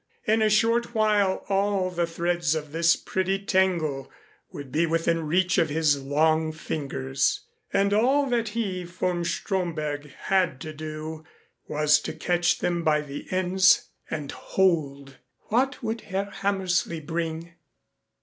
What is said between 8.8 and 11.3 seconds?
von Stromberg, had to do